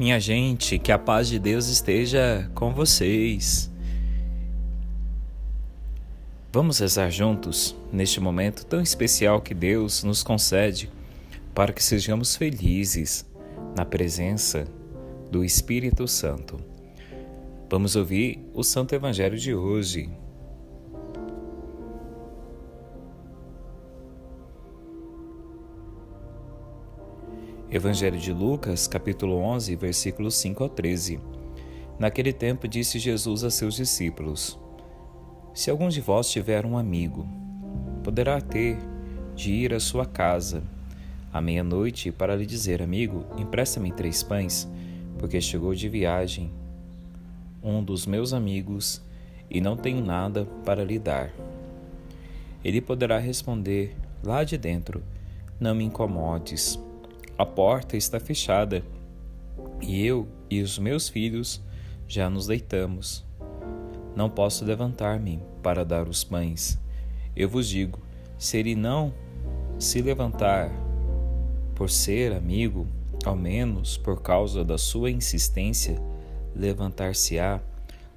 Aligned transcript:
Minha 0.00 0.18
gente, 0.18 0.78
que 0.78 0.90
a 0.90 0.98
paz 0.98 1.28
de 1.28 1.38
Deus 1.38 1.68
esteja 1.68 2.50
com 2.54 2.72
vocês. 2.72 3.70
Vamos 6.50 6.78
rezar 6.78 7.10
juntos 7.10 7.76
neste 7.92 8.18
momento 8.18 8.64
tão 8.64 8.80
especial 8.80 9.42
que 9.42 9.52
Deus 9.52 10.02
nos 10.02 10.22
concede 10.22 10.90
para 11.54 11.70
que 11.70 11.84
sejamos 11.84 12.34
felizes 12.34 13.26
na 13.76 13.84
presença 13.84 14.66
do 15.30 15.44
Espírito 15.44 16.08
Santo. 16.08 16.58
Vamos 17.68 17.94
ouvir 17.94 18.40
o 18.54 18.64
Santo 18.64 18.94
Evangelho 18.94 19.36
de 19.36 19.54
hoje. 19.54 20.08
Evangelho 27.72 28.18
de 28.18 28.32
Lucas, 28.32 28.88
capítulo 28.88 29.36
11, 29.36 29.76
versículos 29.76 30.34
5 30.34 30.64
ao 30.64 30.68
13. 30.68 31.20
Naquele 32.00 32.32
tempo 32.32 32.66
disse 32.66 32.98
Jesus 32.98 33.44
a 33.44 33.50
seus 33.50 33.76
discípulos: 33.76 34.58
Se 35.54 35.70
algum 35.70 35.88
de 35.88 36.00
vós 36.00 36.28
tiver 36.28 36.66
um 36.66 36.76
amigo, 36.76 37.28
poderá 38.02 38.40
ter 38.40 38.76
de 39.36 39.52
ir 39.52 39.72
à 39.72 39.78
sua 39.78 40.04
casa 40.04 40.64
à 41.32 41.40
meia-noite 41.40 42.10
para 42.10 42.34
lhe 42.34 42.44
dizer: 42.44 42.82
Amigo, 42.82 43.24
empresta-me 43.38 43.92
três 43.92 44.20
pães, 44.20 44.68
porque 45.16 45.40
chegou 45.40 45.72
de 45.72 45.88
viagem 45.88 46.50
um 47.62 47.84
dos 47.84 48.04
meus 48.04 48.32
amigos 48.32 49.00
e 49.48 49.60
não 49.60 49.76
tenho 49.76 50.04
nada 50.04 50.44
para 50.64 50.84
lhe 50.84 50.98
dar. 50.98 51.30
Ele 52.64 52.80
poderá 52.80 53.20
responder 53.20 53.94
lá 54.24 54.42
de 54.42 54.58
dentro: 54.58 55.04
Não 55.60 55.72
me 55.72 55.84
incomodes 55.84 56.76
a 57.40 57.46
porta 57.46 57.96
está 57.96 58.20
fechada 58.20 58.84
e 59.80 60.04
eu 60.04 60.28
e 60.50 60.60
os 60.60 60.78
meus 60.78 61.08
filhos 61.08 61.58
já 62.06 62.28
nos 62.28 62.48
deitamos. 62.48 63.24
Não 64.14 64.28
posso 64.28 64.62
levantar-me 64.62 65.42
para 65.62 65.82
dar 65.82 66.06
os 66.06 66.22
pães. 66.22 66.78
Eu 67.34 67.48
vos 67.48 67.66
digo: 67.66 67.98
se 68.36 68.58
ele 68.58 68.74
não 68.74 69.10
se 69.78 70.02
levantar 70.02 70.70
por 71.74 71.88
ser 71.88 72.34
amigo, 72.34 72.86
ao 73.24 73.34
menos 73.34 73.96
por 73.96 74.20
causa 74.20 74.62
da 74.62 74.76
sua 74.76 75.10
insistência, 75.10 75.98
levantar-se-á 76.54 77.58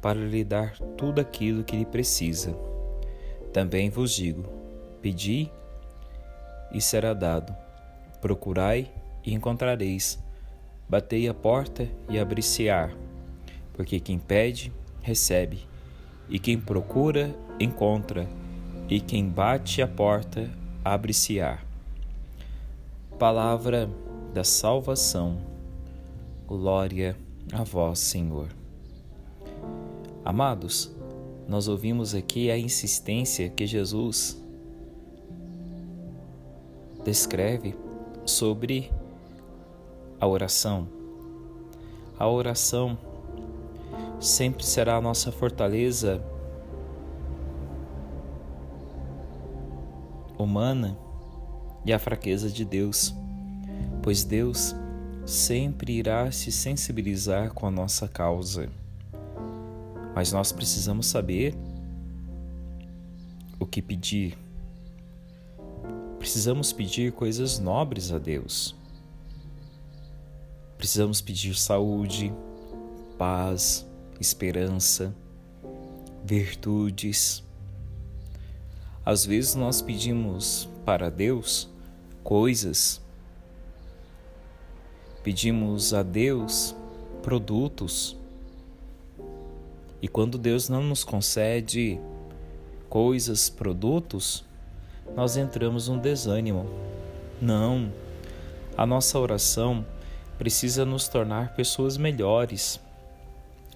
para 0.00 0.18
lhe 0.18 0.42
dar 0.42 0.78
tudo 0.96 1.20
aquilo 1.20 1.62
que 1.62 1.76
lhe 1.76 1.84
precisa. 1.84 2.56
Também 3.52 3.90
vos 3.90 4.14
digo: 4.14 4.44
pedi 5.02 5.50
e 6.72 6.80
será 6.80 7.12
dado, 7.12 7.54
procurai 8.22 8.90
e 9.24 9.34
encontrareis. 9.34 10.18
Batei 10.88 11.28
a 11.28 11.34
porta 11.34 11.88
e 12.08 12.18
abri-se-á, 12.18 12.90
porque 13.74 14.00
quem 14.00 14.18
pede, 14.18 14.72
recebe, 15.00 15.66
e 16.28 16.38
quem 16.38 16.58
procura, 16.58 17.34
encontra, 17.58 18.28
e 18.88 19.00
quem 19.00 19.28
bate 19.28 19.82
a 19.82 19.86
porta, 19.86 20.50
abre-se-á. 20.84 21.58
Palavra 23.18 23.88
da 24.34 24.42
salvação. 24.42 25.38
Glória 26.46 27.16
a 27.52 27.62
vós, 27.62 28.00
Senhor. 28.00 28.48
Amados, 30.24 30.90
nós 31.48 31.68
ouvimos 31.68 32.14
aqui 32.14 32.50
a 32.50 32.58
insistência 32.58 33.48
que 33.48 33.66
Jesus 33.66 34.40
descreve 37.04 37.74
sobre 38.24 38.90
a 40.20 40.26
oração. 40.26 40.86
A 42.18 42.28
oração 42.28 42.98
sempre 44.20 44.64
será 44.64 44.96
a 44.96 45.00
nossa 45.00 45.32
fortaleza 45.32 46.22
humana 50.38 50.96
e 51.84 51.92
a 51.92 51.98
fraqueza 51.98 52.50
de 52.50 52.64
Deus, 52.64 53.14
pois 54.02 54.22
Deus 54.22 54.74
sempre 55.24 55.94
irá 55.94 56.30
se 56.30 56.52
sensibilizar 56.52 57.52
com 57.54 57.66
a 57.66 57.70
nossa 57.70 58.06
causa. 58.06 58.68
Mas 60.14 60.32
nós 60.32 60.52
precisamos 60.52 61.06
saber 61.06 61.54
o 63.58 63.64
que 63.64 63.80
pedir. 63.80 64.36
Precisamos 66.18 66.72
pedir 66.72 67.12
coisas 67.12 67.58
nobres 67.58 68.12
a 68.12 68.18
Deus. 68.18 68.79
Precisamos 70.80 71.20
pedir 71.20 71.54
saúde, 71.56 72.32
paz, 73.18 73.86
esperança, 74.18 75.14
virtudes. 76.24 77.44
Às 79.04 79.26
vezes 79.26 79.54
nós 79.54 79.82
pedimos 79.82 80.66
para 80.86 81.10
Deus 81.10 81.68
coisas, 82.24 82.98
pedimos 85.22 85.92
a 85.92 86.02
Deus 86.02 86.74
produtos, 87.22 88.16
e 90.00 90.08
quando 90.08 90.38
Deus 90.38 90.70
não 90.70 90.82
nos 90.82 91.04
concede 91.04 92.00
coisas, 92.88 93.50
produtos, 93.50 94.46
nós 95.14 95.36
entramos 95.36 95.88
num 95.88 95.98
desânimo. 95.98 96.64
Não, 97.38 97.92
a 98.78 98.86
nossa 98.86 99.18
oração 99.18 99.84
precisa 100.40 100.86
nos 100.86 101.06
tornar 101.06 101.52
pessoas 101.52 101.98
melhores, 101.98 102.80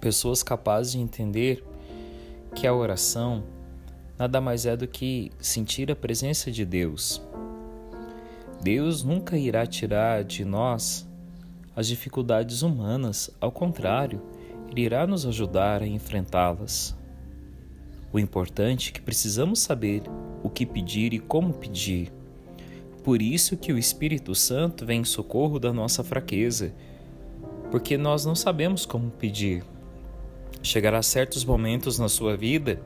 pessoas 0.00 0.42
capazes 0.42 0.90
de 0.90 0.98
entender 0.98 1.64
que 2.52 2.66
a 2.66 2.74
oração 2.74 3.44
nada 4.18 4.40
mais 4.40 4.66
é 4.66 4.76
do 4.76 4.88
que 4.88 5.30
sentir 5.38 5.88
a 5.88 5.94
presença 5.94 6.50
de 6.50 6.64
Deus. 6.64 7.22
Deus 8.60 9.04
nunca 9.04 9.38
irá 9.38 9.64
tirar 9.66 10.24
de 10.24 10.44
nós 10.44 11.08
as 11.76 11.86
dificuldades 11.86 12.62
humanas, 12.62 13.30
ao 13.40 13.52
contrário, 13.52 14.20
Ele 14.68 14.80
irá 14.80 15.06
nos 15.06 15.24
ajudar 15.24 15.80
a 15.80 15.86
enfrentá-las. 15.86 16.92
O 18.12 18.18
importante 18.18 18.90
é 18.90 18.92
que 18.94 19.00
precisamos 19.00 19.60
saber 19.60 20.02
o 20.42 20.50
que 20.50 20.66
pedir 20.66 21.12
e 21.12 21.20
como 21.20 21.54
pedir 21.54 22.12
por 23.08 23.22
isso 23.22 23.56
que 23.56 23.72
o 23.72 23.78
Espírito 23.78 24.34
Santo 24.34 24.84
vem 24.84 25.00
em 25.00 25.04
socorro 25.04 25.58
da 25.58 25.72
nossa 25.72 26.04
fraqueza, 26.04 26.74
porque 27.70 27.96
nós 27.96 28.26
não 28.26 28.34
sabemos 28.34 28.84
como 28.84 29.10
pedir. 29.10 29.64
Chegará 30.62 31.02
certos 31.02 31.42
momentos 31.42 31.98
na 31.98 32.06
sua 32.06 32.36
vida 32.36 32.82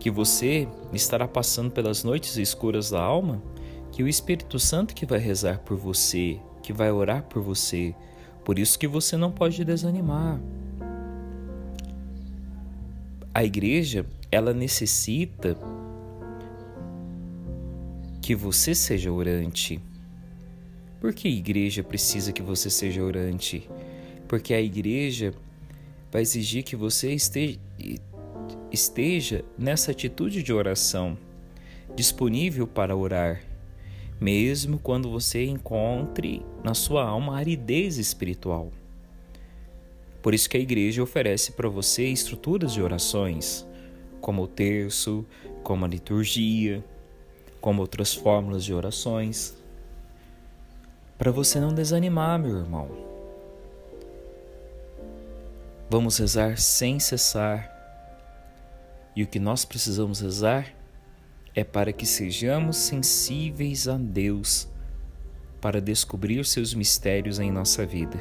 que 0.00 0.10
você 0.10 0.66
estará 0.92 1.28
passando 1.28 1.70
pelas 1.70 2.02
noites 2.02 2.36
escuras 2.36 2.90
da 2.90 3.00
alma, 3.00 3.40
que 3.92 4.02
o 4.02 4.08
Espírito 4.08 4.58
Santo 4.58 4.92
que 4.92 5.06
vai 5.06 5.20
rezar 5.20 5.60
por 5.60 5.76
você, 5.76 6.40
que 6.60 6.72
vai 6.72 6.90
orar 6.90 7.22
por 7.22 7.40
você. 7.40 7.94
Por 8.44 8.58
isso 8.58 8.76
que 8.76 8.88
você 8.88 9.16
não 9.16 9.30
pode 9.30 9.64
desanimar. 9.64 10.40
A 13.32 13.44
igreja, 13.44 14.04
ela 14.32 14.52
necessita 14.52 15.56
que 18.30 18.34
você 18.36 18.76
seja 18.76 19.10
orante. 19.10 19.80
Por 21.00 21.12
que 21.12 21.26
a 21.26 21.30
igreja 21.32 21.82
precisa 21.82 22.32
que 22.32 22.40
você 22.40 22.70
seja 22.70 23.02
orante? 23.02 23.68
Porque 24.28 24.54
a 24.54 24.60
igreja 24.60 25.34
vai 26.12 26.22
exigir 26.22 26.62
que 26.62 26.76
você 26.76 27.12
esteja, 27.12 27.58
esteja 28.70 29.44
nessa 29.58 29.90
atitude 29.90 30.44
de 30.44 30.52
oração, 30.52 31.18
disponível 31.96 32.68
para 32.68 32.94
orar, 32.94 33.42
mesmo 34.20 34.78
quando 34.78 35.10
você 35.10 35.44
encontre 35.44 36.40
na 36.62 36.72
sua 36.72 37.02
alma 37.02 37.36
aridez 37.36 37.98
espiritual. 37.98 38.70
Por 40.22 40.34
isso 40.34 40.48
que 40.48 40.56
a 40.56 40.60
igreja 40.60 41.02
oferece 41.02 41.50
para 41.50 41.68
você 41.68 42.04
estruturas 42.06 42.72
de 42.72 42.80
orações, 42.80 43.66
como 44.20 44.44
o 44.44 44.46
terço, 44.46 45.26
como 45.64 45.84
a 45.84 45.88
liturgia, 45.88 46.84
como 47.60 47.82
outras 47.82 48.14
fórmulas 48.14 48.64
de 48.64 48.72
orações, 48.72 49.56
para 51.18 51.30
você 51.30 51.60
não 51.60 51.74
desanimar, 51.74 52.38
meu 52.38 52.56
irmão. 52.56 52.88
Vamos 55.90 56.16
rezar 56.18 56.56
sem 56.58 56.98
cessar. 56.98 57.76
E 59.14 59.22
o 59.22 59.26
que 59.26 59.38
nós 59.38 59.64
precisamos 59.64 60.20
rezar 60.20 60.72
é 61.54 61.62
para 61.62 61.92
que 61.92 62.06
sejamos 62.06 62.76
sensíveis 62.76 63.86
a 63.88 63.98
Deus 63.98 64.68
para 65.60 65.80
descobrir 65.80 66.42
seus 66.46 66.72
mistérios 66.72 67.38
em 67.38 67.50
nossa 67.50 67.84
vida. 67.84 68.18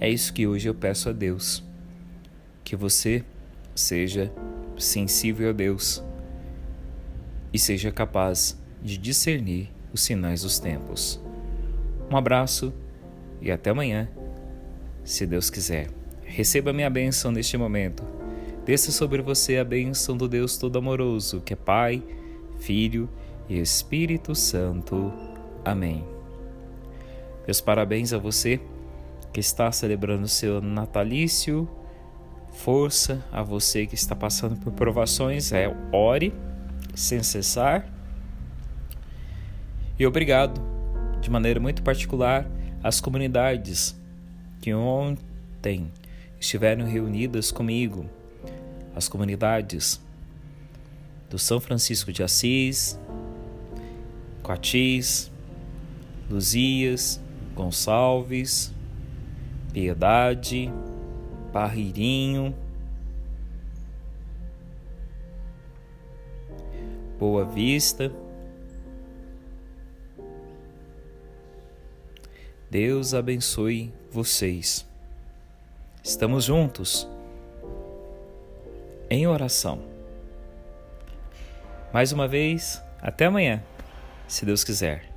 É 0.00 0.08
isso 0.08 0.32
que 0.32 0.46
hoje 0.46 0.68
eu 0.68 0.74
peço 0.74 1.08
a 1.08 1.12
Deus, 1.12 1.62
que 2.64 2.76
você 2.76 3.24
seja 3.74 4.32
sensível 4.78 5.50
a 5.50 5.52
Deus 5.52 6.02
e 7.52 7.58
seja 7.58 7.90
capaz 7.90 8.60
de 8.82 8.96
discernir 8.96 9.70
os 9.92 10.02
sinais 10.02 10.42
dos 10.42 10.58
tempos. 10.58 11.20
Um 12.10 12.16
abraço 12.16 12.72
e 13.40 13.50
até 13.50 13.70
amanhã 13.70 14.08
se 15.04 15.26
Deus 15.26 15.50
quiser. 15.50 15.88
Receba 16.24 16.72
minha 16.72 16.90
bênção 16.90 17.30
neste 17.30 17.56
momento. 17.56 18.04
Desça 18.64 18.92
sobre 18.92 19.22
você 19.22 19.56
a 19.56 19.64
bênção 19.64 20.16
do 20.16 20.28
Deus 20.28 20.58
Todo-Amoroso, 20.58 21.40
que 21.40 21.54
é 21.54 21.56
Pai, 21.56 22.02
Filho 22.58 23.08
e 23.48 23.58
Espírito 23.58 24.34
Santo. 24.34 25.10
Amém. 25.64 26.04
Meus 27.46 27.62
parabéns 27.62 28.12
a 28.12 28.18
você 28.18 28.60
que 29.32 29.40
está 29.40 29.72
celebrando 29.72 30.28
seu 30.28 30.60
natalício. 30.60 31.66
Força 32.52 33.24
a 33.32 33.42
você 33.42 33.86
que 33.86 33.94
está 33.94 34.14
passando 34.14 34.56
por 34.56 34.72
provações. 34.72 35.50
É, 35.52 35.74
ore 35.90 36.34
sem 36.98 37.22
cessar. 37.22 37.86
E 39.98 40.06
obrigado, 40.06 40.60
de 41.20 41.30
maneira 41.30 41.60
muito 41.60 41.82
particular, 41.82 42.46
às 42.82 43.00
comunidades 43.00 43.98
que 44.60 44.74
ontem 44.74 45.90
estiveram 46.40 46.86
reunidas 46.86 47.50
comigo, 47.50 48.04
as 48.94 49.08
comunidades 49.08 50.00
do 51.30 51.38
São 51.38 51.60
Francisco 51.60 52.12
de 52.12 52.22
Assis, 52.22 52.98
Coatis, 54.42 55.30
Luzias, 56.28 57.20
Gonçalves, 57.54 58.72
Piedade, 59.72 60.70
Barreirinho, 61.52 62.54
Boa 67.18 67.44
Vista. 67.44 68.12
Deus 72.70 73.12
abençoe 73.12 73.92
vocês. 74.08 74.86
Estamos 76.00 76.44
juntos 76.44 77.08
em 79.10 79.26
oração. 79.26 79.82
Mais 81.92 82.12
uma 82.12 82.28
vez, 82.28 82.80
até 83.02 83.24
amanhã, 83.24 83.64
se 84.28 84.46
Deus 84.46 84.62
quiser. 84.62 85.07